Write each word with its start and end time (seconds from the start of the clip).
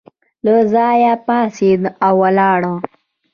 له 0.45 0.55
ځایه 0.73 1.13
پاڅېده 1.25 1.89
او 2.05 2.13
ولاړه. 2.23 2.73